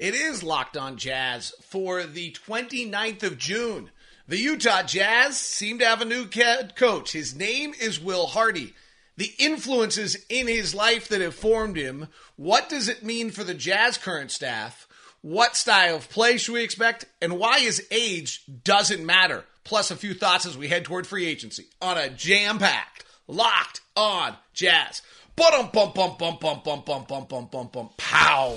[0.00, 3.90] It is Locked On Jazz for the 29th of June.
[4.26, 7.12] The Utah Jazz seem to have a new coach.
[7.12, 8.72] His name is Will Hardy.
[9.18, 12.08] The influences in his life that have formed him.
[12.36, 14.88] What does it mean for the Jazz current staff?
[15.20, 17.04] What style of play should we expect?
[17.20, 19.44] And why his age doesn't matter.
[19.64, 23.82] Plus, a few thoughts as we head toward free agency on a jam packed, locked
[23.94, 25.02] on Jazz.
[25.36, 28.56] Bum bum bum bum bum bum bum bum bum bum bum pow.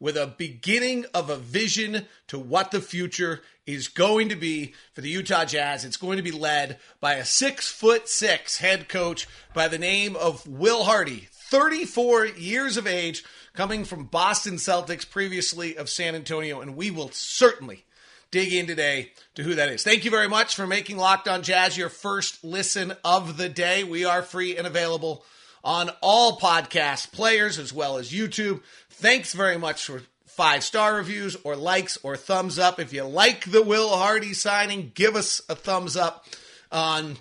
[0.00, 5.00] with a beginning of a vision to what the future is going to be for
[5.00, 5.84] the Utah Jazz.
[5.84, 10.16] It's going to be led by a six foot six head coach by the name
[10.16, 16.60] of Will Hardy, 34 years of age, coming from Boston Celtics, previously of San Antonio.
[16.60, 17.84] And we will certainly
[18.30, 19.82] dig in today to who that is.
[19.82, 23.84] Thank you very much for making Locked On Jazz your first listen of the day.
[23.84, 25.24] We are free and available
[25.64, 28.62] on all podcast players as well as YouTube.
[28.90, 32.78] Thanks very much for five star reviews or likes or thumbs up.
[32.78, 36.26] If you like the Will Hardy signing, give us a thumbs up
[36.70, 37.16] on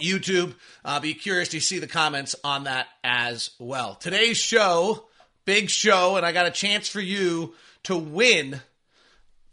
[0.00, 0.54] YouTube.
[0.84, 3.94] I'll be curious to see the comments on that as well.
[3.94, 5.06] Today's show,
[5.44, 7.54] big show, and I got a chance for you
[7.84, 8.60] to win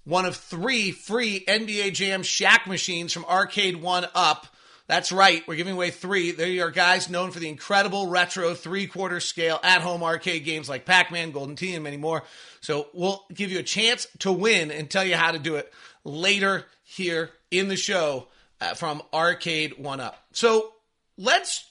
[0.06, 4.48] one of three free NBA Jam Shaq machines from Arcade One Up.
[4.88, 6.32] That's right, we're giving away three.
[6.32, 10.68] They are guys known for the incredible retro three quarter scale at home arcade games
[10.68, 12.24] like Pac Man, Golden Tee, and many more.
[12.62, 15.72] So we'll give you a chance to win and tell you how to do it
[16.04, 18.28] later here in the show
[18.60, 20.22] uh, from Arcade One Up.
[20.32, 20.74] So
[21.18, 21.66] let's.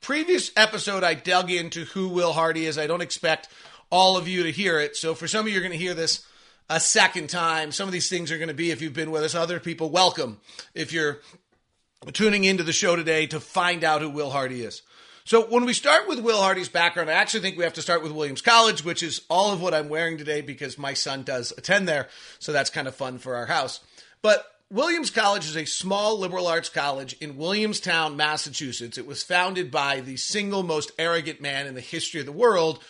[0.00, 2.76] Previous episode, I dug into who Will Hardy is.
[2.76, 3.48] I don't expect
[3.88, 4.96] all of you to hear it.
[4.96, 6.26] So for some of you, you're going to hear this
[6.68, 7.72] a second time.
[7.72, 9.88] Some of these things are going to be, if you've been with us, other people,
[9.88, 10.40] welcome.
[10.74, 11.20] If you're
[12.12, 14.82] tuning into the show today to find out who Will Hardy is.
[15.26, 18.02] So when we start with Will Hardy's background, I actually think we have to start
[18.02, 21.52] with Williams College, which is all of what I'm wearing today because my son does
[21.56, 22.08] attend there.
[22.40, 23.80] So that's kind of fun for our house.
[24.20, 28.98] But Williams College is a small liberal arts college in Williamstown, Massachusetts.
[28.98, 32.82] It was founded by the single most arrogant man in the history of the world,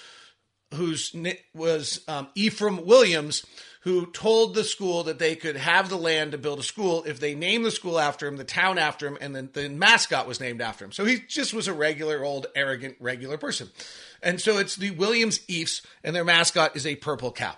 [0.73, 1.15] whose
[1.55, 3.45] was um, Ephraim Williams,
[3.85, 7.21] who told the school that they could have the land to build a school if
[7.21, 10.41] they named the school after him, the town after him, and then the mascot was
[10.41, 10.93] named after him.
[10.93, 13.69] So he just was a regular, old, arrogant, regular person.
[14.23, 17.55] And so it's the Williams Ephs, and their mascot is a purple cow.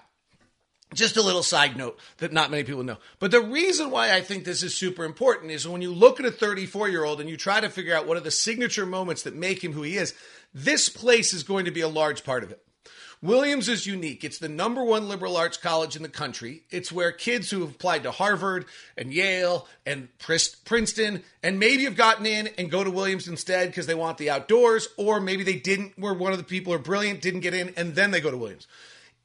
[0.94, 2.98] Just a little side note that not many people know.
[3.20, 6.26] But the reason why I think this is super important is when you look at
[6.26, 9.22] a 34 year old and you try to figure out what are the signature moments
[9.22, 10.12] that make him who he is,
[10.53, 12.66] this place is going to be a large part of it.
[13.22, 14.25] Williams is unique.
[14.25, 16.62] It's the number one liberal arts college in the country.
[16.71, 18.66] It's where kids who have applied to Harvard
[18.97, 23.87] and Yale and Princeton and maybe have gotten in and go to Williams instead because
[23.87, 26.82] they want the outdoors, or maybe they didn't, were one of the people who are
[26.82, 28.66] brilliant, didn't get in, and then they go to Williams.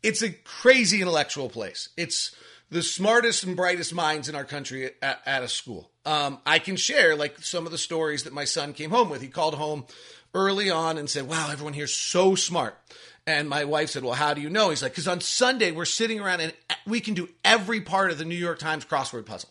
[0.02, 1.90] It's a crazy intellectual place.
[1.98, 2.36] It's
[2.72, 5.92] the smartest and brightest minds in our country at, at a school.
[6.06, 9.22] Um, I can share like some of the stories that my son came home with.
[9.22, 9.86] He called home
[10.34, 12.78] early on and said, Wow, everyone here's so smart.
[13.28, 14.70] And my wife said, Well, how do you know?
[14.70, 16.54] He's like, Because on Sunday, we're sitting around and
[16.86, 19.50] we can do every part of the New York Times crossword puzzle.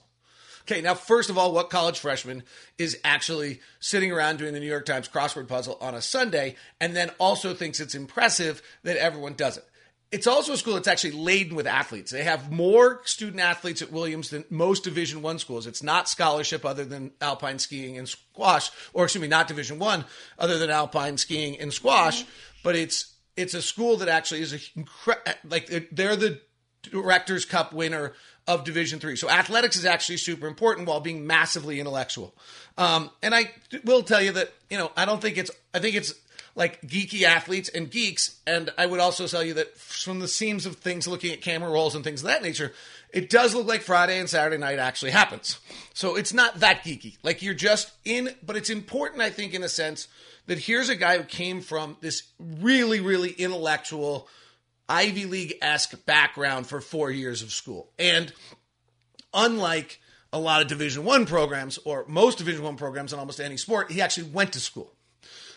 [0.62, 2.42] Okay, now, first of all, what college freshman
[2.78, 6.94] is actually sitting around doing the New York Times crossword puzzle on a Sunday and
[6.94, 9.64] then also thinks it's impressive that everyone does it?
[10.12, 12.10] It's also a school that's actually laden with athletes.
[12.10, 15.69] They have more student athletes at Williams than most Division One schools.
[15.69, 20.04] It's not scholarship other than alpine skiing and squash, or excuse me, not Division One
[20.36, 22.25] other than alpine skiing and squash,
[22.64, 26.41] but it's it's a school that actually is a incre- like they're the
[26.82, 28.15] Directors Cup winner
[28.47, 29.16] of Division Three.
[29.16, 32.34] So athletics is actually super important while being massively intellectual.
[32.78, 33.53] Um, and I
[33.84, 36.15] will tell you that you know I don't think it's I think it's
[36.54, 38.41] like geeky athletes and geeks.
[38.47, 41.71] And I would also tell you that from the seams of things, looking at camera
[41.71, 42.72] rolls and things of that nature,
[43.12, 45.59] it does look like Friday and Saturday night actually happens.
[45.95, 47.16] So it's not that geeky.
[47.22, 50.09] Like you're just in, but it's important, I think, in a sense
[50.47, 54.28] that here's a guy who came from this really, really intellectual,
[54.89, 57.91] Ivy League esque background for four years of school.
[57.98, 58.33] And
[59.33, 60.01] unlike
[60.33, 63.91] a lot of Division One programs or most Division One programs in almost any sport,
[63.91, 64.92] he actually went to school.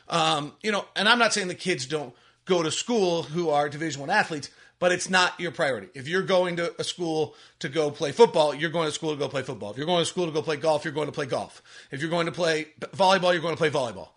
[0.09, 2.13] Um, you know, and I'm not saying the kids don't
[2.45, 5.87] go to school who are Division One athletes, but it's not your priority.
[5.93, 9.17] If you're going to a school to go play football, you're going to school to
[9.17, 9.71] go play football.
[9.71, 11.61] If you're going to school to go play golf, you're going to play golf.
[11.91, 14.09] If you're going to play volleyball, you're going to play volleyball.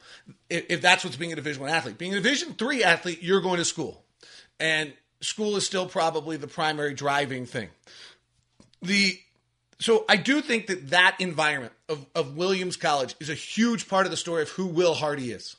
[0.50, 3.40] If, if that's what's being a Division One athlete, being a Division Three athlete, you're
[3.40, 4.04] going to school,
[4.58, 7.68] and school is still probably the primary driving thing.
[8.82, 9.18] The
[9.78, 14.06] so I do think that that environment of, of Williams College is a huge part
[14.06, 15.56] of the story of who Will Hardy is.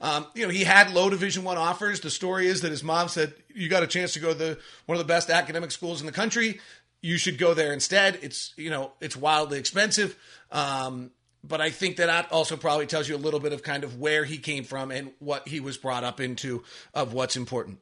[0.00, 2.00] Um, you know, he had low Division One offers.
[2.00, 4.58] The story is that his mom said, "You got a chance to go to the,
[4.86, 6.60] one of the best academic schools in the country.
[7.02, 8.18] You should go there instead.
[8.22, 10.16] It's you know, it's wildly expensive."
[10.50, 11.10] Um,
[11.42, 14.24] but I think that also probably tells you a little bit of kind of where
[14.24, 16.64] he came from and what he was brought up into
[16.94, 17.78] of what's important.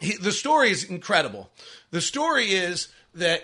[0.00, 1.50] He, the story is incredible.
[1.90, 3.42] The story is that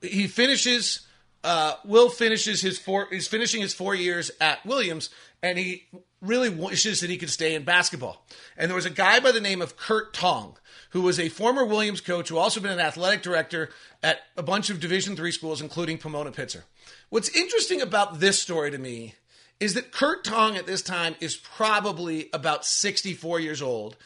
[0.00, 1.06] he finishes.
[1.42, 3.08] Uh, Will finishes his four.
[3.10, 5.10] He's finishing his four years at Williams,
[5.42, 5.86] and he
[6.20, 8.24] really wishes that he could stay in basketball.
[8.56, 10.56] And there was a guy by the name of Curt Tong,
[10.90, 13.70] who was a former Williams coach, who also been an athletic director
[14.02, 16.62] at a bunch of Division three schools, including Pomona Pitzer.
[17.08, 19.14] What's interesting about this story to me
[19.60, 23.96] is that Curt Tong at this time is probably about 64 years old.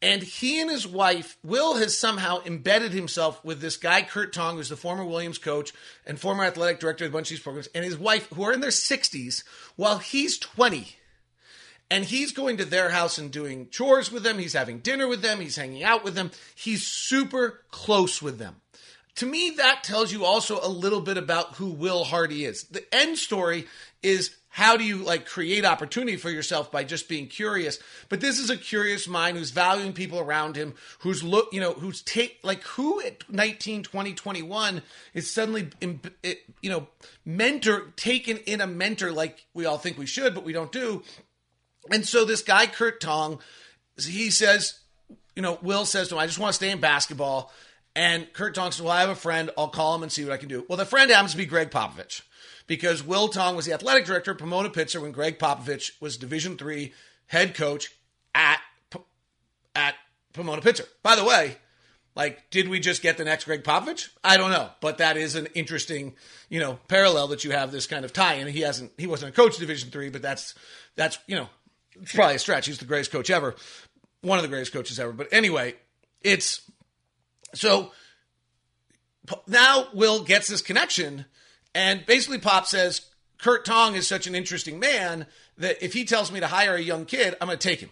[0.00, 4.56] And he and his wife, Will, has somehow embedded himself with this guy, Curt Tong,
[4.56, 5.72] who's the former Williams coach
[6.06, 8.52] and former athletic director of a bunch of these programs, and his wife, who are
[8.52, 9.44] in their 60s,
[9.76, 10.96] while he's 20.
[11.94, 14.40] And he's going to their house and doing chores with them.
[14.40, 15.38] He's having dinner with them.
[15.38, 16.32] He's hanging out with them.
[16.56, 18.56] He's super close with them.
[19.16, 22.64] To me, that tells you also a little bit about who Will Hardy is.
[22.64, 23.68] The end story
[24.02, 28.38] is how do you like create opportunity for yourself by just being curious but this
[28.38, 32.38] is a curious mind who's valuing people around him who's look you know who's take
[32.44, 34.82] like who at 19 20 21
[35.12, 35.70] is suddenly
[36.62, 36.86] you know
[37.24, 41.02] mentor taken in a mentor like we all think we should but we don't do
[41.90, 43.38] and so this guy curt tong
[43.98, 44.80] he says
[45.36, 47.52] you know will says to him i just want to stay in basketball
[47.96, 50.32] and curt tong says well i have a friend i'll call him and see what
[50.32, 52.22] i can do well the friend happens to be gregg popovich
[52.66, 56.92] because Will Tong was the athletic director Pomona Pitzer when Gregg Popovich was Division three
[57.26, 57.90] head coach
[58.34, 58.60] at
[59.74, 59.94] at
[60.32, 60.86] Pomona Pitzer.
[61.02, 61.56] By the way,
[62.14, 64.08] like, did we just get the next Gregg Popovich?
[64.22, 66.14] I don't know, but that is an interesting,
[66.48, 68.34] you know, parallel that you have this kind of tie.
[68.34, 70.54] And he hasn't, he wasn't a coach Division three, but that's
[70.96, 71.48] that's you know,
[72.00, 72.66] it's probably a stretch.
[72.66, 73.54] He's the greatest coach ever,
[74.22, 75.12] one of the greatest coaches ever.
[75.12, 75.74] But anyway,
[76.22, 76.68] it's
[77.54, 77.92] so
[79.46, 81.26] now Will gets this connection
[81.74, 83.02] and basically, Pop says
[83.38, 85.26] Curt Tong is such an interesting man
[85.58, 87.90] that if he tells me to hire a young kid, I'm going to take him.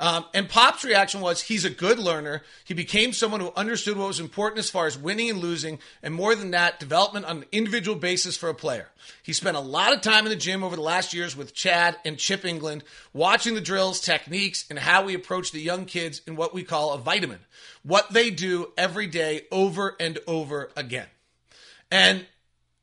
[0.00, 2.42] Um, and Pop's reaction was he's a good learner.
[2.64, 6.12] He became someone who understood what was important as far as winning and losing, and
[6.12, 8.88] more than that, development on an individual basis for a player.
[9.22, 11.96] He spent a lot of time in the gym over the last years with Chad
[12.04, 12.82] and Chip Engelland,
[13.12, 16.92] watching the drills, techniques, and how we approach the young kids in what we call
[16.92, 17.40] a vitamin.
[17.82, 21.06] What they do every day over and over again.
[21.90, 22.26] And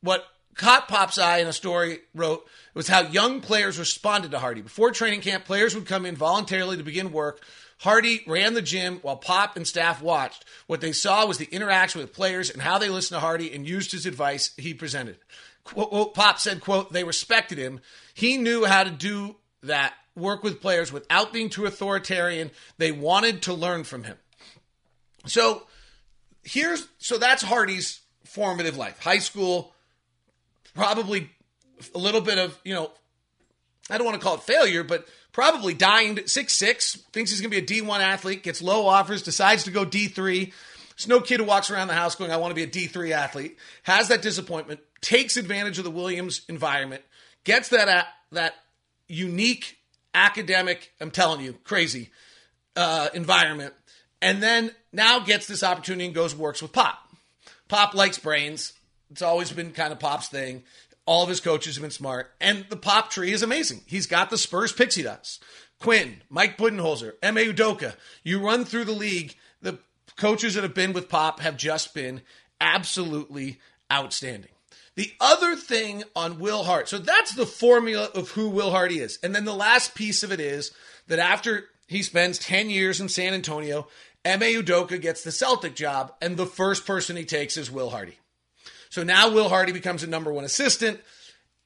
[0.01, 0.25] what
[0.61, 4.61] Pop's eye in a story wrote was how young players responded to Hardy.
[4.61, 7.43] Before training camp, players would come in voluntarily to begin work.
[7.79, 10.45] Hardy ran the gym while Pop and staff watched.
[10.67, 13.67] What they saw was the interaction with players and how they listened to Hardy and
[13.67, 15.17] used his advice he presented.
[15.63, 17.81] Quote, Pop said, quote, they respected him.
[18.13, 22.51] He knew how to do that, work with players without being too authoritarian.
[22.77, 24.17] They wanted to learn from him.
[25.25, 25.63] So
[26.43, 28.99] here's so that's Hardy's formative life.
[28.99, 29.73] High school,
[30.73, 31.29] probably
[31.93, 32.91] a little bit of, you know,
[33.89, 37.51] I don't want to call it failure, but probably dying six six, thinks he's going
[37.51, 40.51] to be a D1 athlete, gets low offers, decides to go D3.
[41.01, 43.11] There's no kid who walks around the house going, I want to be a D3
[43.11, 47.01] athlete, has that disappointment, takes advantage of the Williams environment,
[47.43, 48.53] gets that, uh, that
[49.07, 49.77] unique
[50.13, 52.09] academic, I'm telling you, crazy
[52.75, 53.73] uh, environment,
[54.21, 56.97] and then now gets this opportunity and goes works with Pop.
[57.67, 58.73] Pop likes brains.
[59.11, 60.63] It's always been kind of Pop's thing.
[61.05, 62.31] All of his coaches have been smart.
[62.39, 63.81] And the Pop tree is amazing.
[63.85, 65.43] He's got the Spurs pixie dust.
[65.79, 67.95] Quin, Mike Budenholzer, Ime Udoka.
[68.23, 69.79] You run through the league, the
[70.15, 72.21] coaches that have been with Pop have just been
[72.61, 73.59] absolutely
[73.91, 74.51] outstanding.
[74.95, 79.17] The other thing on Will Hart, so that's the formula of who Will Hardy is.
[79.23, 80.71] And then the last piece of it is
[81.07, 83.87] that after he spends 10 years in San Antonio,
[84.23, 88.19] Ime Udoka gets the Celtic job, and the first person he takes is Will Hardy.
[88.91, 90.99] So now Will Hardy becomes a number one assistant.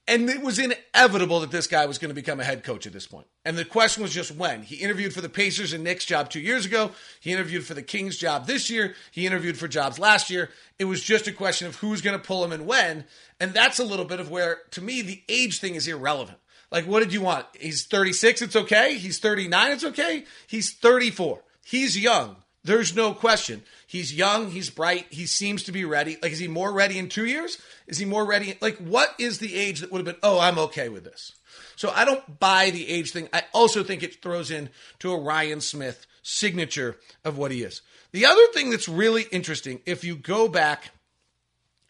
[0.08, 2.94] And it was inevitable that this guy was going to become a head coach at
[2.94, 3.26] this point.
[3.44, 4.62] And the question was just when.
[4.62, 6.92] He interviewed for the Pacers and Knicks job two years ago.
[7.20, 8.94] He interviewed for the Kings job this year.
[9.10, 10.52] He interviewed for jobs last year.
[10.78, 13.06] It was just a question of who's going to pull him and when.
[13.40, 16.38] And that's a little bit of where, to me, the age thing is irrelevant.
[16.72, 17.48] Like, what did you want?
[17.60, 18.98] He's 36, it's okay.
[19.00, 20.26] He's 39, it's okay.
[20.46, 21.44] He's 34.
[21.64, 22.36] He's young.
[22.66, 23.64] There's no question.
[23.86, 26.18] He's young, he's bright, he seems to be ready.
[26.22, 27.62] Like, is he more ready in two years?
[27.86, 28.58] Is he more ready?
[28.60, 31.34] Like, what is the age that would have been, oh, I'm okay with this?
[31.76, 33.30] So I don't buy the age thing.
[33.32, 34.70] I also think it throws in
[35.00, 37.84] to a Ryan Smith signature of what he is.
[38.14, 40.90] The other thing that's really interesting, if you go back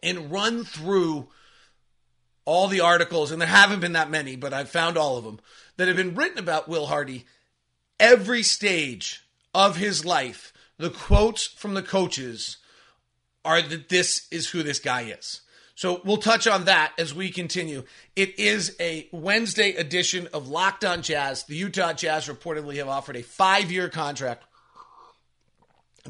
[0.04, 1.30] and run through
[2.44, 5.40] all the articles, and there haven't been that many, but I've found all of them
[5.78, 7.26] that have been written about Will Hardy,
[7.98, 9.22] every stage
[9.54, 12.58] of his life, the quotes from the coaches
[13.44, 15.42] are that this is who this guy is.
[15.76, 17.84] So we'll touch on that as we continue.
[18.16, 21.44] It is a Wednesday edition of Locked On Jazz.
[21.44, 24.46] The Utah Jazz reportedly have offered a five year contract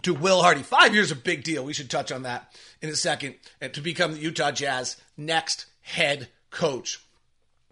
[0.03, 0.61] to Will Hardy.
[0.61, 1.65] Five years a big deal.
[1.65, 3.35] We should touch on that in a second.
[3.59, 6.99] And to become the Utah Jazz next head coach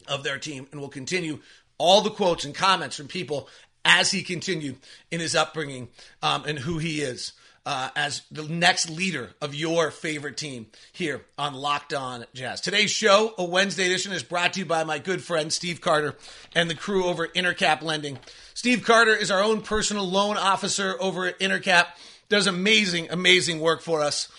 [0.08, 0.68] of their team.
[0.72, 1.40] And we'll continue
[1.78, 3.50] all the quotes and comments from people
[3.86, 4.78] as he continued
[5.12, 5.90] in his upbringing
[6.22, 7.34] um, and who he is
[7.66, 12.62] uh, as the next leader of your favorite team here on Locked On Jazz.
[12.62, 16.16] Today's show, a Wednesday edition, is brought to you by my good friend Steve Carter
[16.54, 18.20] and the crew over Intercap Lending.
[18.54, 21.88] Steve Carter is our own personal loan officer over at Intercap,
[22.30, 24.30] does amazing, amazing work for us.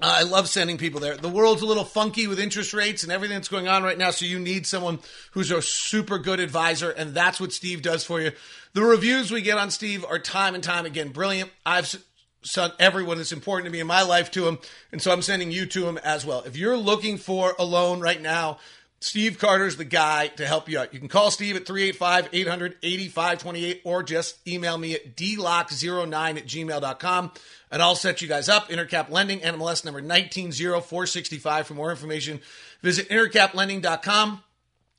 [0.00, 1.16] I love sending people there.
[1.16, 4.10] The world's a little funky with interest rates and everything that's going on right now,
[4.10, 5.00] so you need someone
[5.32, 8.32] who's a super good advisor, and that's what Steve does for you.
[8.72, 11.50] The reviews we get on Steve are time and time again brilliant.
[11.66, 11.94] I've
[12.42, 14.58] sent everyone that's important to me in my life to him,
[14.92, 16.42] and so I'm sending you to him as well.
[16.42, 18.58] If you're looking for a loan right now,
[19.04, 20.92] Steve Carter's the guy to help you out.
[20.92, 26.46] You can call Steve at 385 800 8528 or just email me at dlock09 at
[26.46, 27.32] gmail.com
[27.70, 28.68] and I'll set you guys up.
[28.68, 31.66] Intercap Lending, NMLS number 190465.
[31.66, 32.40] For more information,
[32.82, 34.42] visit intercaplending.com.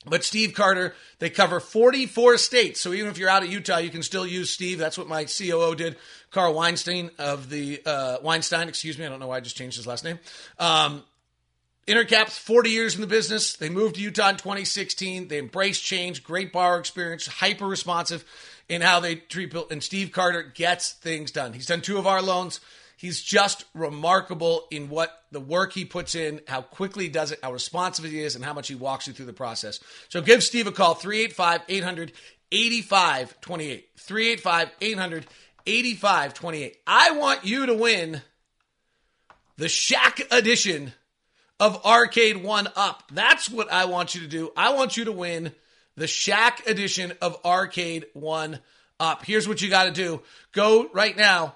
[0.06, 2.82] But Steve Carter, they cover 44 states.
[2.82, 4.78] So even if you're out of Utah, you can still use Steve.
[4.78, 5.96] That's what my COO did.
[6.30, 9.06] Carl Weinstein of the, uh, Weinstein, excuse me.
[9.06, 10.20] I don't know why I just changed his last name.
[10.60, 11.04] Um,
[11.86, 13.56] Intercap's 40 years in the business.
[13.58, 15.28] They moved to Utah in 2016.
[15.28, 18.24] They embrace change, great borrower experience, hyper responsive
[18.70, 19.68] in how they treat people.
[19.70, 21.54] And Steve Carter gets things done.
[21.54, 22.62] He's done two of our loans.
[22.96, 27.40] He's just remarkable in what the work he puts in, how quickly he does it,
[27.44, 29.82] how responsive he is, and how much he walks you through the process.
[30.08, 32.14] So give Steve a call, 385 800
[32.50, 33.90] 8528.
[33.98, 35.28] 385 800
[35.66, 36.78] 8528.
[36.88, 38.22] I want you to win
[39.58, 40.94] the Shaq edition
[41.64, 43.04] of Arcade One Up.
[43.14, 44.52] That's what I want you to do.
[44.58, 45.54] I want you to win
[45.96, 48.60] the Shaq edition of Arcade One
[49.00, 49.24] Up.
[49.24, 51.56] Here's what you got to do go right now.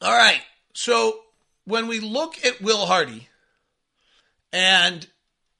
[0.00, 0.40] All right.
[0.74, 1.20] So
[1.64, 3.28] when we look at Will Hardy
[4.52, 5.06] and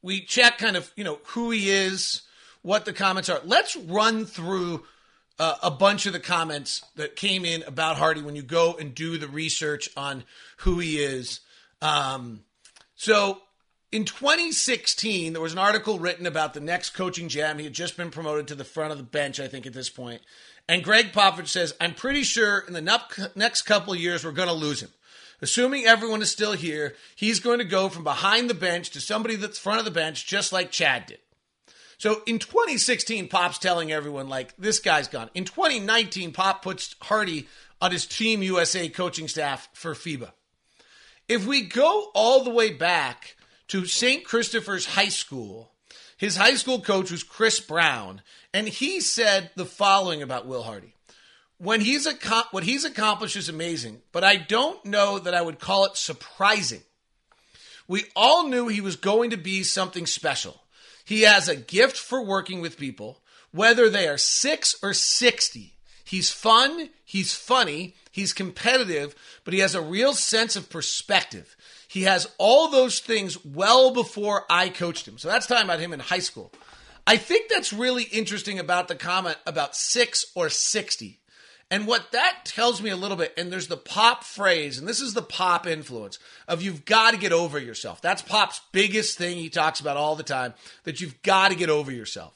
[0.01, 2.23] we check kind of, you know, who he is,
[2.63, 4.85] what the comments are, let's run through
[5.39, 8.95] uh, a bunch of the comments that came in about Hardy when you go and
[8.95, 10.25] do the research on
[10.59, 11.41] who he is.
[11.81, 12.41] Um,
[12.97, 13.41] so
[13.93, 17.59] in 2016, there was an article written about the next coaching jam.
[17.59, 19.89] He had just been promoted to the front of the bench, I think, at this
[19.89, 20.21] point.
[20.69, 24.49] And Gregg Popovich says, I'm pretty sure in the next couple of years, we're going
[24.49, 24.91] to lose him.
[25.41, 29.37] Assuming everyone is still here, he's going to go from behind the bench to somebody
[29.37, 31.19] that's front of the bench, just like Chad did.
[31.99, 35.31] So in 2016, Pop's telling everyone, like, this guy's gone.
[35.35, 37.49] In 2019, Pop puts Hardy
[37.81, 40.31] on his Team USA coaching staff for FIBA.
[41.29, 43.37] If we go all the way back
[43.69, 44.25] to St.
[44.25, 45.73] Christopher's High School,
[46.17, 48.23] his high school coach was Chris Brown,
[48.55, 50.95] and he said the following about Will Hardy.
[51.59, 52.09] When he's
[52.53, 56.83] what he's accomplished is amazing, but I don't know that I would call it surprising.
[57.89, 60.61] We all knew he was going to be something special.
[61.09, 65.73] He has a gift for working with people, whether they are six or 60.
[66.05, 71.57] He's fun, he's funny, he's competitive, but he has a real sense of perspective.
[71.89, 75.17] He has all those things well before I coached him.
[75.17, 76.53] So that's talking about him in high school.
[77.07, 81.21] I think that's really interesting about the comment about six or 60.
[81.71, 85.01] And what that tells me a little bit, and there's the pop phrase, and this
[85.01, 88.01] is the pop influence of you've got to get over yourself.
[88.01, 91.69] That's pop's biggest thing he talks about all the time, that you've got to get
[91.69, 92.33] over yourself.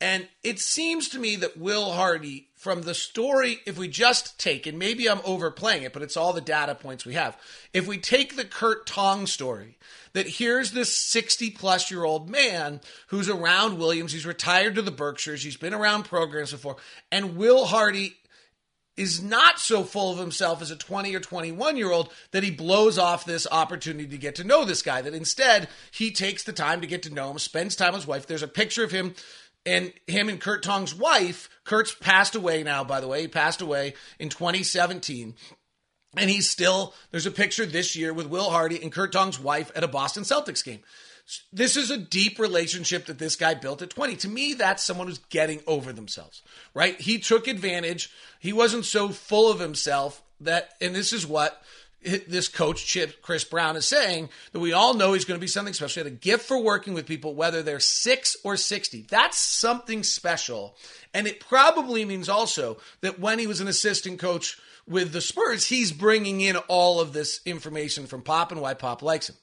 [0.00, 4.66] And it seems to me that Will Hardy from the story, if we just take,
[4.66, 7.38] and maybe I'm overplaying it, but it's all the data points we have.
[7.72, 9.78] If we take the Curt Tong story,
[10.12, 14.90] that here's this 60 plus year old man who's around Williams, he's retired to the
[14.90, 16.76] Berkshires, he's been around programs before,
[17.10, 18.16] and Will Hardy
[18.96, 22.50] is not so full of himself as a 20 or 21 year old that he
[22.50, 25.02] blows off this opportunity to get to know this guy.
[25.02, 28.06] That instead he takes the time to get to know him, spends time with his
[28.06, 28.26] wife.
[28.26, 29.14] There's a picture of him
[29.66, 31.48] and him and Curt Tong's wife.
[31.64, 33.22] Curt's passed away now, by the way.
[33.22, 35.34] He passed away in 2017.
[36.16, 39.72] And he's still, there's a picture this year with Will Hardy and Curt Tong's wife
[39.74, 40.80] at a Boston Celtics game.
[41.52, 44.16] This is a deep relationship that this guy built at 20.
[44.16, 46.42] To me, that's someone who's getting over themselves,
[46.74, 47.00] right?
[47.00, 48.10] He took advantage.
[48.40, 51.62] He wasn't so full of himself that, and this is what
[52.02, 55.48] this coach, Chip Chris Brown, is saying that we all know he's going to be
[55.48, 56.02] something special.
[56.02, 59.06] He had a gift for working with people, whether they're six or 60.
[59.08, 60.76] That's something special.
[61.14, 65.66] And it probably means also that when he was an assistant coach with the Spurs,
[65.66, 69.36] he's bringing in all of this information from Pop and why Pop likes him.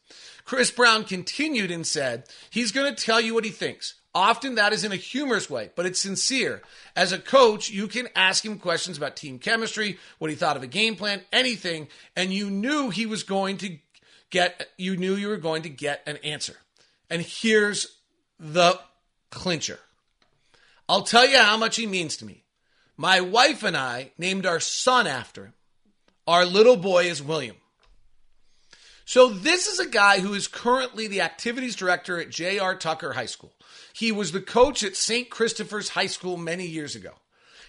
[0.45, 3.95] Chris Brown continued and said, he's going to tell you what he thinks.
[4.13, 6.61] Often that is in a humorous way, but it's sincere.
[6.95, 10.63] As a coach, you can ask him questions about team chemistry, what he thought of
[10.63, 13.77] a game plan, anything, and you knew he was going to
[14.29, 16.57] get, you knew you were going to get an answer.
[17.09, 17.99] And here's
[18.37, 18.79] the
[19.29, 19.79] clincher.
[20.89, 22.43] I'll tell you how much he means to me.
[23.01, 25.53] My wife and I named our son after him.
[26.27, 27.55] Our little boy is William.
[29.05, 32.75] So this is a guy who is currently the activities director at J.R.
[32.75, 33.53] Tucker High School.
[33.91, 35.31] He was the coach at St.
[35.31, 37.13] Christopher's High School many years ago.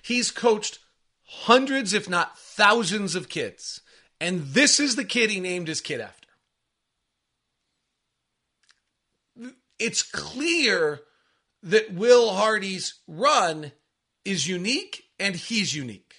[0.03, 0.81] He's coached
[1.25, 3.81] hundreds, if not thousands, of kids.
[4.21, 6.29] And this is the kid he named his kid after.
[9.79, 11.01] It's clear
[11.63, 13.73] that Will Hardy's run
[14.27, 16.17] is unique and he's unique.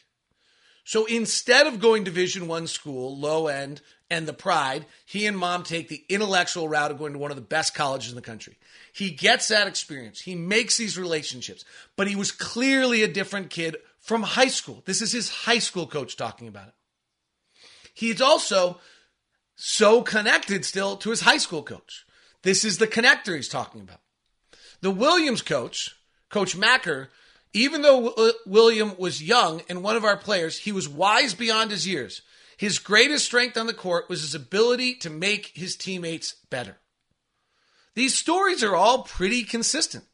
[0.85, 5.37] So instead of going to Division One school, low end, and the pride, he and
[5.37, 8.21] mom take the intellectual route of going to one of the best colleges in the
[8.21, 8.57] country.
[8.93, 10.21] He gets that experience.
[10.21, 14.83] He makes these relationships, but he was clearly a different kid from high school.
[14.85, 16.73] This is his high school coach talking about it.
[17.93, 18.79] He's also
[19.55, 22.05] so connected still to his high school coach.
[22.41, 24.01] This is the connector he's talking about.
[24.81, 25.95] The Williams coach,
[26.29, 27.09] Coach Maker,
[27.53, 31.71] even though uh, William was young and one of our players, he was wise beyond
[31.71, 32.21] his years.
[32.57, 36.77] His greatest strength on the court was his ability to make his teammates better.
[37.95, 40.05] These stories are all pretty consistent.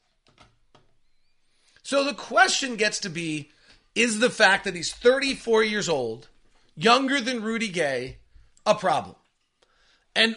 [1.84, 3.52] So the question gets to be
[3.96, 6.28] is the fact that he's 34 years old,
[6.76, 8.18] younger than Rudy Gay,
[8.66, 9.16] a problem?
[10.16, 10.36] And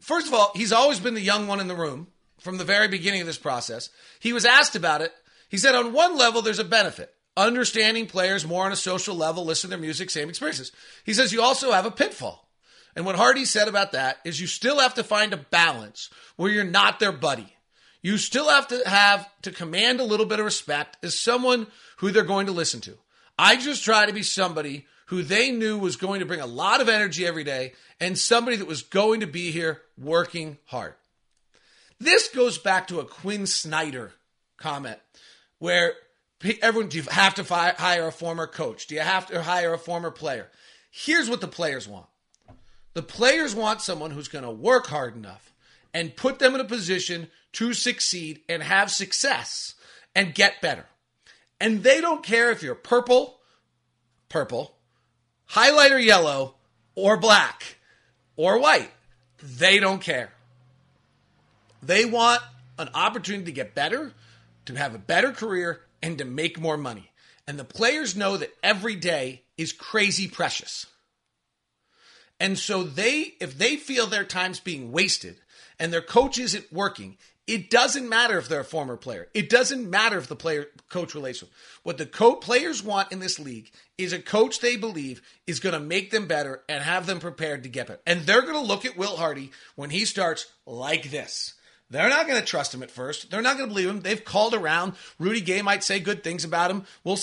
[0.00, 2.08] first of all, he's always been the young one in the room
[2.40, 3.90] from the very beginning of this process.
[4.20, 5.12] He was asked about it.
[5.48, 9.44] He said, on one level, there's a benefit understanding players more on a social level,
[9.44, 10.72] listen to their music, same experiences.
[11.04, 12.48] He says you also have a pitfall.
[12.94, 16.50] And what Hardy said about that is you still have to find a balance where
[16.50, 17.52] you're not their buddy.
[18.00, 21.66] You still have to have to command a little bit of respect as someone
[21.98, 22.96] who they're going to listen to.
[23.38, 26.80] I just try to be somebody who they knew was going to bring a lot
[26.80, 30.94] of energy every day and somebody that was going to be here working hard.
[32.00, 34.12] This goes back to a Quin Snyder
[34.56, 34.98] comment
[35.58, 35.94] where
[36.62, 38.86] everyone, do you have to fi- hire a former coach?
[38.86, 40.48] Do you have to hire a former player?
[40.90, 42.06] Here's what the players want
[42.94, 45.52] the players want someone who's going to work hard enough
[45.92, 49.74] and put them in a position to succeed and have success
[50.14, 50.86] and get better.
[51.60, 53.38] And they don't care if you're purple,
[54.30, 54.76] purple,
[55.50, 56.54] highlighter yellow,
[56.94, 57.76] or black,
[58.36, 58.90] or white.
[59.42, 60.32] They don't care.
[61.82, 62.40] They want
[62.78, 64.12] an opportunity to get better,
[64.66, 67.10] to have a better career, and to make more money.
[67.46, 70.86] And the players know that every day is crazy precious.
[72.38, 75.36] And so they, if they feel their time's being wasted
[75.78, 79.28] and their coach isn't working, it doesn't matter if they're a former player.
[79.32, 81.48] It doesn't matter if the player coach relation.
[81.84, 85.72] What the co- players want in this league is a coach they believe is going
[85.72, 88.00] to make them better and have them prepared to get better.
[88.04, 91.54] And they're going to look at Will Hardy when he starts like this.
[91.90, 93.30] They're not going to trust him at first.
[93.30, 94.00] They're not going to believe him.
[94.00, 94.94] They've called around.
[95.18, 96.84] Rudy Gay might say good things about him.
[97.04, 97.18] We'll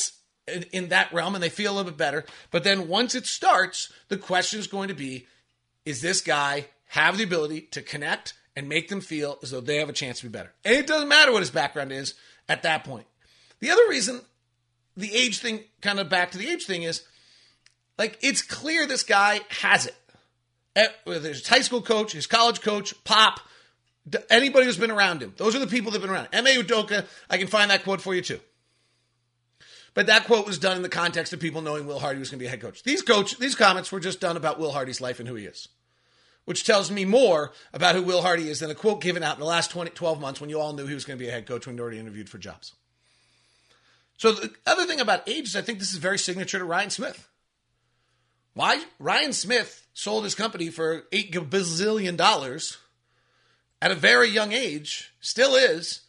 [0.47, 2.25] in, in that realm, and they feel a little bit better.
[2.51, 5.27] But then once it starts, the question is going to be:
[5.85, 9.77] Is this guy have the ability to connect and make them feel as though they
[9.77, 10.53] have a chance to be better?
[10.63, 12.13] And it doesn't matter what his background is
[12.47, 13.07] at that point.
[13.59, 14.21] The other reason,
[14.95, 17.03] the age thing, kind of back to the age thing, is
[17.97, 19.95] like it's clear this guy has it.
[20.75, 23.39] Eh, whether his high school coach, his college coach, Pop
[24.29, 25.33] Anybody who's been around him.
[25.37, 26.27] those are the people that have been around.
[26.33, 28.39] Ime Udoka, I can find that quote for you too.
[29.93, 32.39] But that quote was done in the context of people knowing Will Hardy was going
[32.39, 32.83] to be a head coach.
[32.83, 35.67] These coach these comments were just done about Will Hardy's life and who he is.
[36.45, 39.39] Which tells me more about who Will Hardy is than a quote given out in
[39.39, 41.31] the last 20, 12 months when you all knew he was going to be a
[41.31, 42.73] head coach when you already interviewed for jobs.
[44.17, 46.89] So the other thing about age is I think this is very signature to Ryan
[46.89, 47.29] Smith.
[48.55, 52.77] Why Ryan Smith sold his company for eight bazillion dollars
[53.83, 55.99] at a very young age, still is.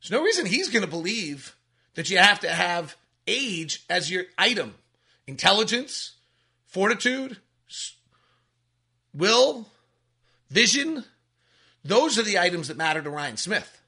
[0.00, 1.54] There's no reason he's going to believe
[1.94, 4.74] that you have to have age as your item.
[5.26, 6.14] Intelligence,
[6.68, 7.36] fortitude,
[9.12, 9.68] will,
[10.48, 11.04] vision,
[11.84, 13.82] those are the items that matter to Ryan Smith.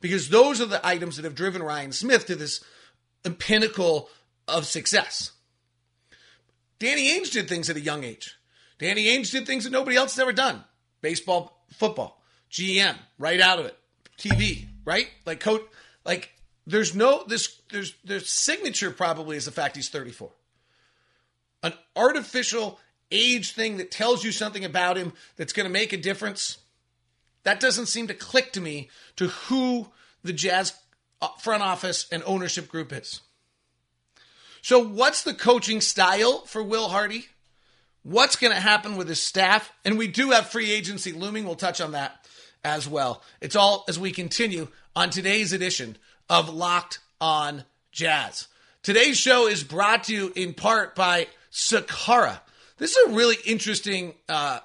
[0.00, 2.62] Because those are the items that have driven Ryan Smith to this
[3.24, 4.08] um, pinnacle
[4.46, 5.32] of success.
[6.78, 8.36] Danny Ainge did things at a young age.
[8.78, 10.62] Danny Ainge did things that nobody else has ever done.
[11.02, 12.19] Baseball, football,
[12.50, 13.76] GM, right out of it.
[14.18, 15.08] TV, right?
[15.24, 15.62] Like coach
[16.04, 16.30] like
[16.66, 20.30] there's no this there's their signature probably is the fact he's 34.
[21.62, 22.78] An artificial
[23.10, 26.58] age thing that tells you something about him that's going to make a difference.
[27.42, 29.88] That doesn't seem to click to me to who
[30.22, 30.74] the Jazz
[31.20, 33.20] uh, front office and ownership group is.
[34.62, 37.26] So, what's the coaching style for Will Hardy?
[38.02, 39.72] What's going to happen with his staff?
[39.84, 41.44] And we do have free agency looming.
[41.44, 42.26] We'll touch on that
[42.64, 43.22] as well.
[43.40, 45.96] It's all as we continue on today's edition
[46.28, 48.48] of Locked on Jazz.
[48.82, 52.40] Today's show is brought to you in part by Sakara.
[52.78, 54.60] This is a really interesting, uh,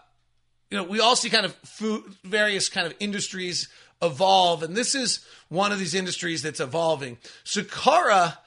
[0.69, 3.67] you know, we all see kind of food, various kind of industries
[4.01, 7.17] evolve, and this is one of these industries that's evolving.
[7.43, 8.37] Sakara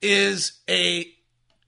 [0.00, 1.10] is a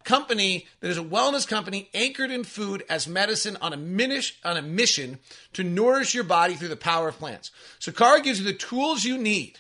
[0.05, 4.57] company that is a wellness company anchored in food as medicine on a, minish, on
[4.57, 5.19] a mission
[5.53, 7.51] to nourish your body through the power of plants.
[7.81, 9.59] Sakara gives you the tools you need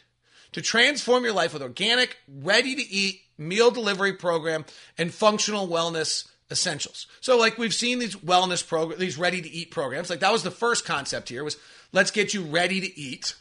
[0.52, 4.64] to transform your life with organic, ready to eat meal delivery program
[4.98, 7.06] and functional wellness essentials.
[7.20, 10.10] So like we've seen these wellness programs, these ready to eat programs.
[10.10, 11.56] Like that was the first concept here was
[11.92, 13.34] let's get you ready to eat,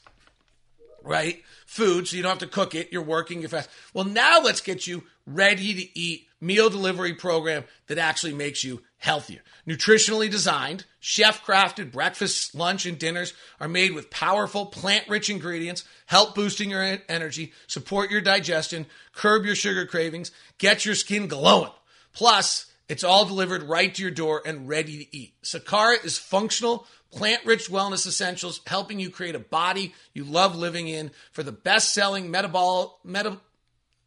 [1.04, 1.42] right?
[1.66, 3.70] Food so you don't have to cook it, you're working, you're fast.
[3.94, 8.82] Well, now let's get you ready to eat meal delivery program that actually makes you
[8.98, 9.42] healthier.
[9.68, 15.84] Nutritionally designed, chef crafted breakfasts, lunch, and dinners are made with powerful plant rich ingredients,
[16.06, 21.72] help boosting your energy, support your digestion, curb your sugar cravings, get your skin glowing.
[22.14, 25.34] Plus, it's all delivered right to your door and ready to eat.
[25.44, 30.88] Sakara is functional, plant rich wellness essentials, helping you create a body you love living
[30.88, 32.90] in for the best selling metabolic.
[33.04, 33.40] Meta-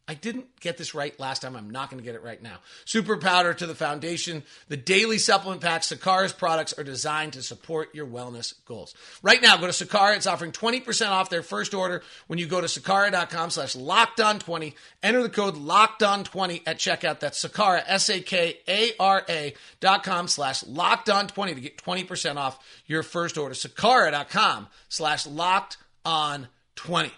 [0.05, 1.55] I didn't get this right last time.
[1.55, 2.57] I'm not going to get it right now.
[2.83, 4.43] Super powder to the foundation.
[4.67, 8.93] The daily supplement packs, Sakara's products are designed to support your wellness goals.
[9.21, 10.17] Right now, go to Sakara.
[10.17, 14.39] It's offering 20% off their first order when you go to sakara.com slash locked on
[14.39, 14.75] 20.
[15.03, 17.21] Enter the code locked on 20 at checkout.
[17.21, 21.61] That's Sakara, S A K A R A dot com slash locked on 20 to
[21.61, 23.55] get 20% off your first order.
[23.55, 27.09] Sakara.com slash locked on 20.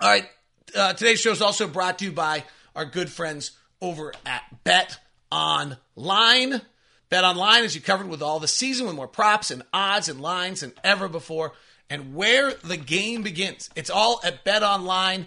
[0.00, 0.26] All right
[0.74, 4.98] uh, today's show is also brought to you by our good friends over at Bet
[5.30, 6.60] Online.
[7.08, 10.20] Bet Online is you covered with all the season with more props and odds and
[10.20, 11.52] lines than ever before.
[11.88, 15.26] And where the game begins, it's all at betonline.net.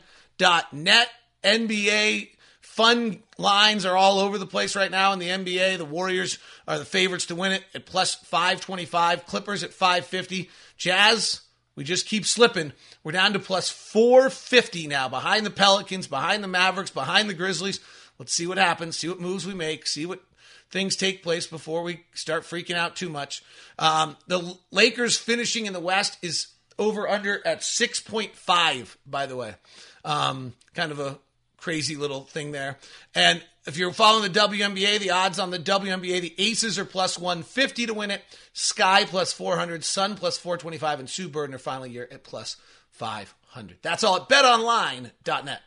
[1.42, 5.78] NBA fun lines are all over the place right now in the NBA.
[5.78, 11.42] The Warriors are the favorites to win it at plus 525, Clippers at 550, Jazz
[11.80, 12.74] we just keep slipping.
[13.04, 17.80] We're down to plus 450 now, behind the Pelicans, behind the Mavericks, behind the Grizzlies.
[18.18, 20.22] Let's see what happens, see what moves we make, see what
[20.70, 23.42] things take place before we start freaking out too much.
[23.78, 29.56] Um, the Lakers finishing in the West is over under at 6.5, by the way.
[30.04, 31.18] Um, kind of a
[31.58, 32.78] crazy little thing there.
[33.16, 37.18] And if you're following the WNBA, the odds on the WNBA, the Aces are plus
[37.18, 41.60] 150 to win it, Sky plus 400, Sun plus 425, and Sue Bird in her
[41.60, 42.58] final year at plus
[43.00, 43.78] 500.
[43.82, 45.62] That's all at betonline.net.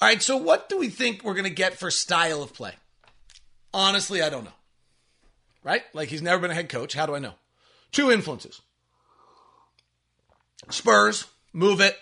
[0.00, 2.74] All right, so what do we think we're going to get for style of play?
[3.72, 4.52] Honestly, I don't know.
[5.64, 5.82] Right?
[5.94, 6.92] Like he's never been a head coach.
[6.92, 7.34] How do I know?
[7.92, 8.60] Two influences
[10.70, 11.96] Spurs, move it,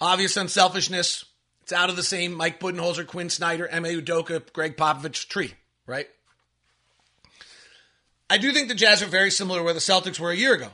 [0.00, 1.24] obvious unselfishness.
[1.62, 5.54] It's out of the same Mike Budenholzer, Quin Snyder, Ime Udoka, Gregg Popovich tree,
[5.86, 6.06] right?
[8.30, 10.54] I do think the Jazz are very similar to where the Celtics were a year
[10.54, 10.68] ago.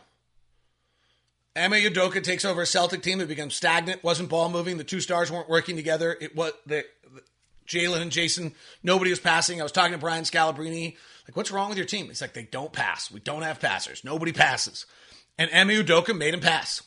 [1.54, 4.78] Ime Udoka takes over a Celtic team that becomes stagnant, wasn't ball moving.
[4.78, 6.16] The two stars weren't working together.
[6.18, 6.84] It was the,
[7.14, 7.22] the
[7.66, 8.54] Jalen and Jason.
[8.82, 9.60] Nobody was passing.
[9.60, 10.96] I was talking to Brian Scalabrine.
[11.28, 12.08] Like, what's wrong with your team?
[12.10, 13.10] It's like they don't pass.
[13.10, 14.02] We don't have passers.
[14.02, 14.86] Nobody passes.
[15.38, 16.82] And Ime Udoka made him pass,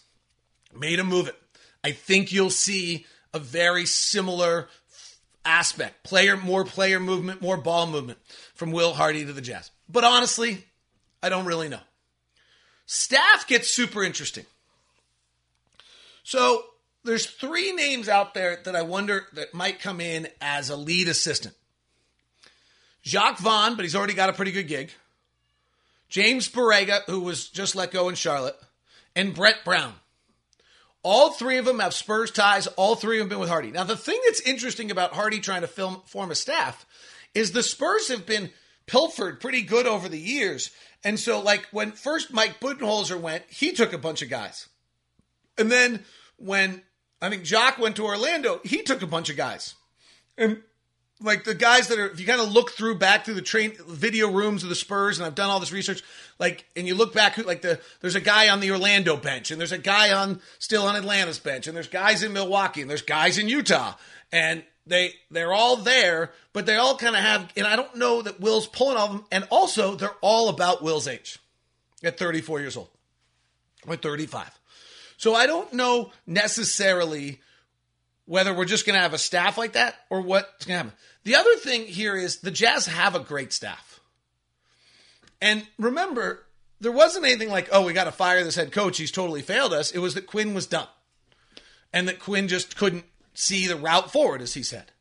[0.78, 1.36] made him move it.
[1.84, 4.68] I think you'll see a very similar
[5.46, 8.18] aspect, player, more player movement, more ball movement
[8.56, 9.70] from Will Hardy to the Jazz.
[9.88, 10.66] But honestly,
[11.22, 11.82] I don't really know.
[12.88, 14.46] Staff gets super interesting.
[16.26, 16.64] So
[17.04, 21.08] there's three names out there that I wonder that might come in as a lead
[21.08, 21.54] assistant.
[23.04, 24.92] Jacque Vaughn, but he's already got a pretty good gig.
[26.10, 28.56] James Borrego, who was just let go in Charlotte,
[29.16, 29.94] and Brett Brown.
[31.04, 32.66] All three of them have Spurs ties.
[32.66, 33.70] All three have been with Hardy.
[33.70, 36.88] Now, the thing that's interesting about Hardy trying to film, form a staff
[37.36, 38.50] is the Spurs have been
[38.88, 40.72] pilfered pretty good over the years.
[41.04, 44.68] And so, like, when first Mike Budenholzer went, he took a bunch of guys.
[45.58, 46.04] And then
[46.38, 46.82] when
[47.22, 49.76] I think Jacque went to Orlando, he took a bunch of guys.
[50.38, 50.62] And
[51.22, 53.74] like the guys that are if you kind of look through back through the train
[53.88, 56.04] video rooms of the Spurs and I've done all this research
[56.40, 59.52] like and you look back who like the there's a guy on the Orlando bench
[59.52, 62.90] and there's a guy on still on Atlanta's bench and there's guys in Milwaukee and
[62.90, 63.94] there's guys in Utah.
[64.32, 68.22] And they they're all there but they all kind of have and I don't know
[68.22, 71.40] that Will's pulling all of them and also they're all about Will's age
[72.04, 72.90] at 34 years old.
[73.88, 74.55] Or 35
[75.18, 77.40] so I don't know necessarily
[78.26, 81.00] whether we're just going to have a staff like that or what's going to happen.
[81.24, 84.00] The other thing here is the Jazz have a great staff.
[85.42, 86.46] And remember,
[86.80, 88.98] there wasn't anything like, oh, we got to fire this head coach.
[88.98, 89.92] He's totally failed us.
[89.92, 90.88] It was that Quin was done
[91.94, 94.92] and that Quin just couldn't see the route forward, as he said.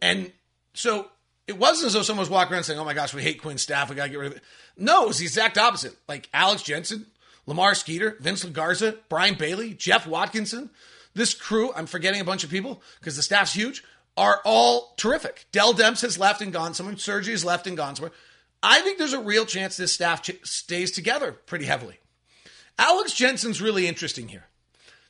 [0.00, 0.32] And
[0.74, 1.08] so
[1.46, 3.62] it wasn't as though someone was walking around saying, oh my gosh, we hate Quin's
[3.62, 3.90] staff.
[3.90, 4.42] We got to get rid of it.
[4.76, 5.94] No, it was the exact opposite.
[6.08, 7.06] Like Alex Jensen,
[7.46, 10.70] Lamar Skeeter, Vince Garza, Brian Bailey, Jeff Watkinson.
[11.14, 13.82] This crew, I'm forgetting a bunch of people because the staff's huge,
[14.16, 15.46] are all terrific.
[15.52, 16.96] Dell Demps has left and gone somewhere.
[16.96, 18.12] Sergi has left and gone somewhere.
[18.62, 21.98] I think there's a real chance this staff ch- stays together pretty heavily.
[22.78, 24.46] Alex Jensen's really interesting here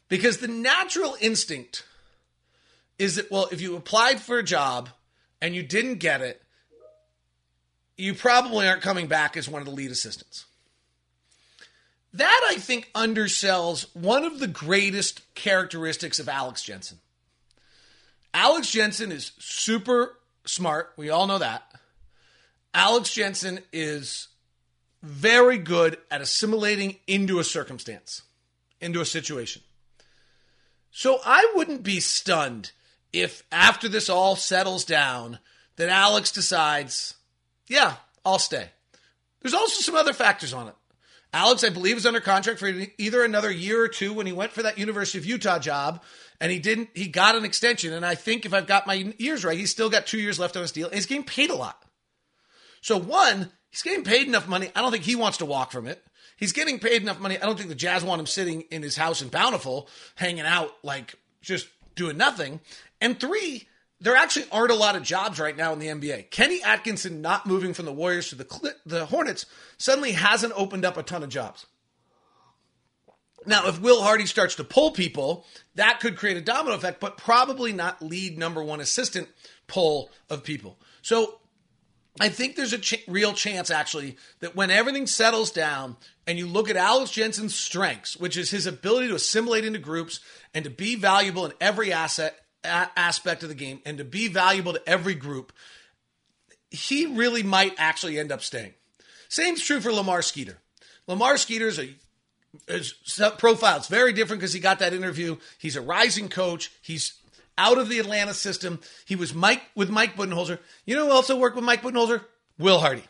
[0.09, 1.85] because the natural instinct
[2.99, 4.88] is that, well, if you applied for a job
[5.40, 6.42] and you didn't get it,
[7.97, 10.47] you probably aren't coming back as one of the lead assistants.
[12.14, 16.98] That, I think, undersells one of the greatest characteristics of Alex Jensen.
[18.35, 20.92] Alex Jensen is super smart.
[20.96, 21.62] We all know that.
[22.75, 24.29] Alex Jensen is
[25.03, 28.22] very good at assimilating into a circumstance,
[28.81, 29.62] into a situation.
[30.90, 32.72] So I wouldn't be stunned
[33.12, 35.38] if after this all settles down,
[35.77, 37.14] that Alex decides,
[37.66, 38.68] yeah, I'll stay.
[39.40, 40.75] There's also some other factors on it.
[41.33, 44.53] Alex, I believe, is under contract for either another year or two when he went
[44.53, 46.03] for that University of Utah job,
[46.40, 46.90] and he didn't.
[46.95, 49.88] He got an extension, and I think if I've got my years right, he's still
[49.88, 51.83] got two years left on his deal, and he's getting paid a lot.
[52.83, 54.71] So one, he's getting paid enough money.
[54.75, 56.05] I don't think he wants to walk from it.
[56.37, 57.38] He's getting paid enough money.
[57.38, 60.73] I don't think the Jazz want him sitting in his house in Bountiful, hanging out
[60.83, 62.61] like just doing nothing.
[63.01, 63.68] And three,
[64.02, 66.30] there actually aren't a lot of jobs right now in the NBA.
[66.30, 69.46] Kenny Atkinson not moving from the Warriors to the the Hornets
[69.78, 71.66] suddenly hasn't opened up a ton of jobs.
[73.46, 77.16] Now, if Will Hardy starts to pull people, that could create a domino effect, but
[77.16, 79.28] probably not lead number one assistant
[79.66, 80.78] pull of people.
[81.02, 81.40] So
[82.20, 86.46] I think there's a ch- real chance, actually, that when everything settles down and you
[86.46, 90.20] look at Alex Jensen's strengths, which is his ability to assimilate into groups
[90.54, 94.29] and to be valuable in every asset a- aspect of the game and to be
[94.29, 95.53] valuable to every group,
[96.70, 98.72] he really might actually end up staying.
[99.29, 100.59] Same's true for Lamar Skeeter.
[101.07, 101.94] Lamar Skeeter is a
[102.68, 102.92] his
[103.38, 103.79] profile.
[103.79, 105.37] It's very different because he got that interview.
[105.59, 106.70] He's a rising coach.
[106.83, 107.14] He's
[107.57, 108.81] out of the Atlanta system.
[109.07, 110.59] He was Mike with Mike Budenholzer.
[110.85, 112.22] You know who also worked with Mike Budenholzer?
[112.59, 113.05] Will Hardy.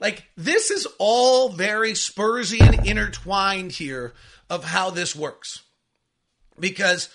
[0.00, 4.14] Like this is all very Spursy and intertwined here
[4.50, 5.62] of how this works.
[6.58, 7.08] Because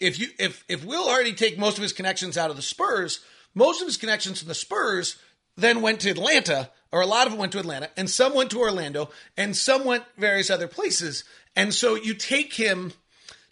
[0.00, 3.20] if you if if Will already take most of his connections out of the Spurs,
[3.54, 5.16] most of his connections from the Spurs
[5.56, 8.50] then went to Atlanta, or a lot of them went to Atlanta, and some went
[8.52, 11.24] to Orlando, and some went various other places.
[11.56, 12.92] And so you take him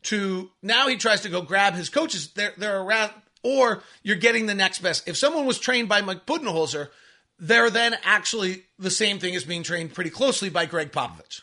[0.05, 2.31] to now he tries to go grab his coaches.
[2.35, 5.09] They're they're around, or you're getting the next best.
[5.09, 6.89] If someone was trained by Mike Budenholzer,
[7.39, 11.41] they're then actually the same thing as being trained pretty closely by Gregg Popovich.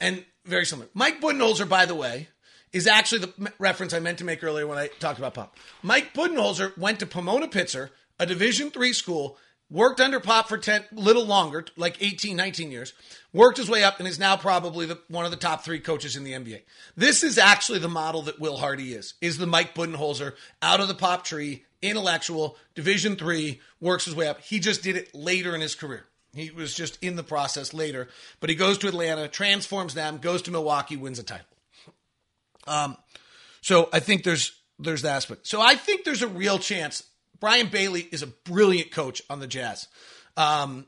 [0.00, 0.88] And very similar.
[0.94, 2.28] Mike Budenholzer, by the way,
[2.72, 5.56] is actually the reference I meant to make earlier when I talked about Pop.
[5.82, 9.36] Mike Budenholzer went to Pomona Pitzer, a Division three school,
[9.70, 12.92] worked under Pop for 10, little longer, like 18, 19 years,
[13.32, 16.14] worked his way up, and is now probably the, one of the top three coaches
[16.16, 16.62] in the NBA.
[16.96, 20.88] This is actually the model that Will Hardy is, is the Mike Budenholzer out of
[20.88, 24.40] the Pop tree, intellectual, Division three, works his way up.
[24.40, 26.04] He just did it later in his career.
[26.34, 28.08] He was just in the process later,
[28.40, 31.46] but he goes to Atlanta, transforms them, goes to Milwaukee, wins a title.
[32.66, 32.96] Um,
[33.60, 35.46] so I think there's there's that aspect.
[35.46, 37.04] So I think there's a real chance.
[37.40, 39.88] Brian Bailey is a brilliant coach on the Jazz.
[40.36, 40.86] Um,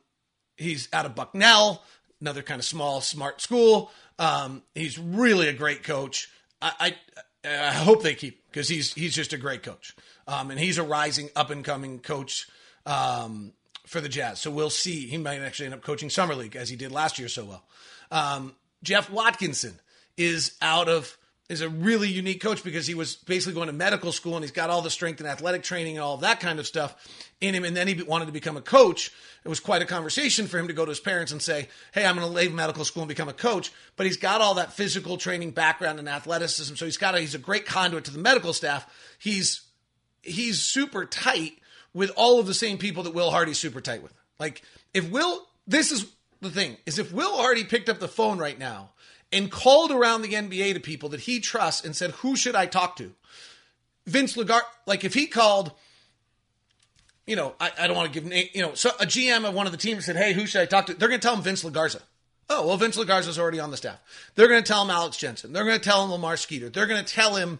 [0.56, 1.82] he's out of Bucknell,
[2.20, 3.90] another kind of small, smart school.
[4.18, 6.28] Um, he's really a great coach.
[6.62, 6.94] I,
[7.44, 9.94] I, I hope they keep because he's he's just a great coach,
[10.26, 12.48] um, and he's a rising up and coming coach
[12.86, 13.52] um,
[13.86, 14.40] for the Jazz.
[14.40, 15.06] So we'll see.
[15.06, 17.64] He might actually end up coaching summer league as he did last year so well.
[18.10, 19.80] Um, Jeff Watkinson
[20.16, 21.16] is out of
[21.48, 24.50] is a really unique coach because he was basically going to medical school and he's
[24.50, 26.96] got all the strength and athletic training and all that kind of stuff
[27.40, 27.64] in him.
[27.64, 29.12] And then he wanted to become a coach.
[29.44, 32.06] It was quite a conversation for him to go to his parents and say, Hey,
[32.06, 33.72] I'm going to leave medical school and become a coach.
[33.96, 36.76] But he's got all that physical training background and athleticism.
[36.76, 38.86] So he's got a, he's a great conduit to the medical staff.
[39.18, 39.62] He's,
[40.22, 41.58] he's super tight
[41.92, 44.14] with all of the same people that Will Hardy's super tight with.
[44.38, 44.62] Like
[44.94, 48.58] if Will, this is the thing is if Will Hardy picked up the phone right
[48.58, 48.90] now
[49.32, 52.66] and called around the NBA to people that he trusts and said, Who should I
[52.66, 53.12] talk to?
[54.06, 55.72] Vince Lagar, like if he called,
[57.26, 59.66] you know, I, I don't want to give you know, so a GM of one
[59.66, 60.94] of the teams said, Hey, who should I talk to?
[60.94, 62.02] They're going to tell him Vince Legarza.
[62.50, 63.98] Oh, well, Vince Legarza's already on the staff.
[64.34, 65.52] They're going to tell him Alex Jensen.
[65.52, 66.68] They're going to tell him Lamar Skeeter.
[66.68, 67.58] They're going to tell him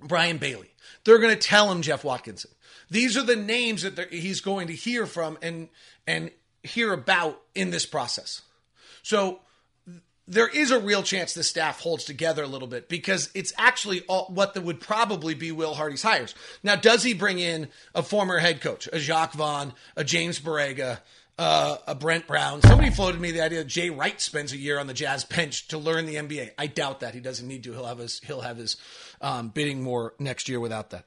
[0.00, 0.70] Brian Bailey.
[1.04, 2.50] They're going to tell him Jeff Watkinson.
[2.90, 5.68] These are the names that he's going to hear from and
[6.06, 6.30] and
[6.62, 8.42] hear about in this process.
[9.02, 9.40] So
[10.28, 14.02] there is a real chance the staff holds together a little bit because it's actually
[14.02, 16.34] all, what the, would probably be Will Hardy's hires.
[16.62, 20.98] Now, does he bring in a former head coach, a Jacque Vaughn, a James Borrego,
[21.38, 22.60] uh, a Brent Brown?
[22.62, 25.68] Somebody floated me the idea that Jay Wright spends a year on the Jazz bench
[25.68, 26.50] to learn the NBA.
[26.58, 27.72] I doubt that he doesn't need to.
[27.72, 28.76] He'll have his he'll have his
[29.20, 31.04] um, bidding more next year without that.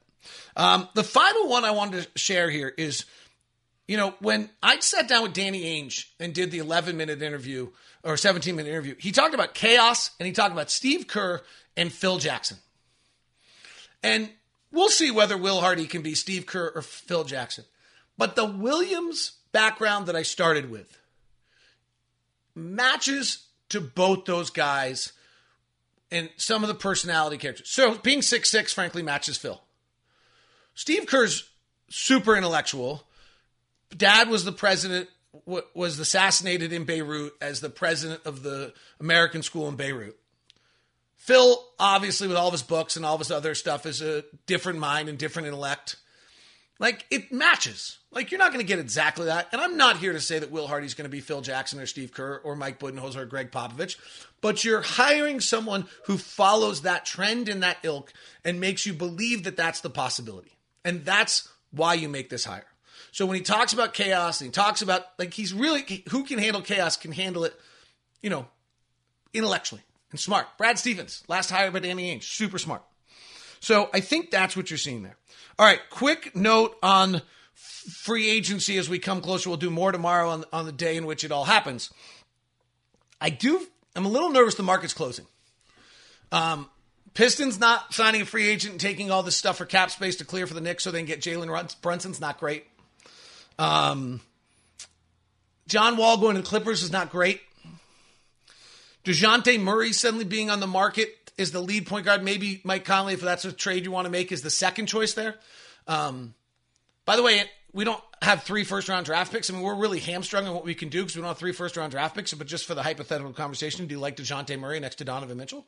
[0.56, 3.04] Um, the final one I wanted to share here is,
[3.90, 7.70] you know, when I sat down with Danny Ainge and did the 11 minute interview
[8.04, 11.42] or 17 minute interview, he talked about chaos and he talked about Steve Kerr
[11.76, 12.58] and Phil Jackson.
[14.00, 14.30] And
[14.70, 17.64] we'll see whether Will Hardy can be Steve Kerr or Phil Jackson.
[18.16, 20.96] But the Williams background that I started with
[22.54, 25.14] matches to both those guys
[26.12, 27.68] and some of the personality characters.
[27.68, 29.60] So being six six, frankly, matches Phil.
[30.76, 31.50] Steve Kerr's
[31.88, 33.08] super intellectual.
[33.96, 35.08] Dad was the president
[35.44, 40.16] was assassinated in Beirut as the president of the American school in Beirut.
[41.16, 44.24] Phil, obviously, with all of his books and all of his other stuff, is a
[44.46, 45.96] different mind and different intellect.
[46.78, 47.98] Like, it matches.
[48.10, 49.48] Like, you're not going to get exactly that.
[49.52, 51.84] And I'm not here to say that Will Hardy's going to be Phil Jackson or
[51.84, 53.96] Steve Kerr or Mike Budenholzer or Gregg Popovich,
[54.40, 58.12] but you're hiring someone who follows that trend in that ilk
[58.44, 60.56] and makes you believe that that's the possibility.
[60.82, 62.66] And that's why you make this hire.
[63.12, 66.38] So when he talks about chaos and he talks about like he's really who can
[66.38, 67.54] handle chaos can handle it,
[68.22, 68.46] you know,
[69.34, 70.46] intellectually and smart.
[70.58, 72.82] Brad Stevens, last hire by Danny Ainge, super smart.
[73.60, 75.16] So I think that's what you're seeing there.
[75.58, 77.22] All right, quick note on
[77.54, 79.50] free agency as we come closer.
[79.50, 81.92] We'll do more tomorrow on, on the day in which it all happens.
[83.20, 83.66] I do.
[83.94, 84.54] I'm a little nervous.
[84.54, 85.26] The market's closing.
[86.32, 86.70] Um,
[87.12, 90.24] Pistons not signing a free agent and taking all this stuff for cap space to
[90.24, 92.64] clear for the Knicks so they can get Jalen Brunson's not great.
[93.60, 94.22] Um,
[95.66, 97.42] John Wall going to the Clippers is not great.
[99.04, 102.24] DeJounte Murray suddenly being on the market is the lead point guard.
[102.24, 105.12] Maybe Mike Conley, if that's a trade you want to make, is the second choice
[105.12, 105.36] there.
[105.86, 106.34] Um,
[107.04, 107.42] by the way,
[107.72, 109.50] we don't have three first round draft picks.
[109.50, 111.52] I mean, we're really hamstrung on what we can do because we don't have three
[111.52, 112.32] first round draft picks.
[112.32, 115.66] But just for the hypothetical conversation, do you like DeJounte Murray next to Donovan Mitchell?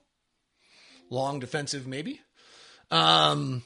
[1.11, 2.23] Long defensive, maybe.
[2.91, 3.63] Um,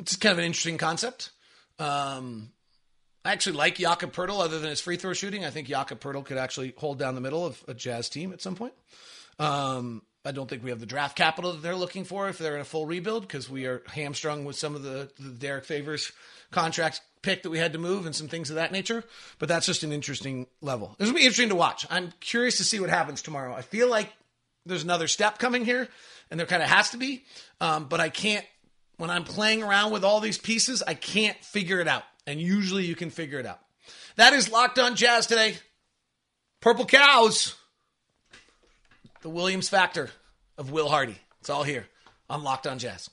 [0.00, 1.30] it's kind of an interesting concept.
[1.82, 2.52] Um,
[3.24, 5.44] I actually like Jakob Poeltl other than his free throw shooting.
[5.44, 8.40] I think Jakob Poeltl could actually hold down the middle of a Jazz team at
[8.40, 8.74] some point.
[9.38, 12.54] Um, I don't think we have the draft capital that they're looking for if they're
[12.54, 16.12] in a full rebuild because we are hamstrung with some of the, the Derrick Favors
[16.52, 19.02] contract pick that we had to move and some things of that nature.
[19.38, 20.94] But that's just an interesting level.
[20.98, 21.86] This will be interesting to watch.
[21.90, 23.54] I'm curious to see what happens tomorrow.
[23.54, 24.12] I feel like
[24.66, 25.88] there's another step coming here,
[26.30, 27.24] and there kind of has to be.
[27.60, 28.46] Um, but I can't
[29.02, 32.04] when I'm playing around with all these pieces, I can't figure it out.
[32.24, 33.58] And usually you can figure it out.
[34.14, 35.56] That is Locked on Jazz today.
[36.60, 37.56] Purple Cows.
[39.22, 40.08] The Williams factor
[40.56, 41.16] of Will Hardy.
[41.40, 41.88] It's all here
[42.30, 43.10] on Locked on Jazz.